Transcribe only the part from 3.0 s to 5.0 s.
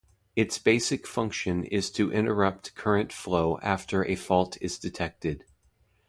flow after a fault is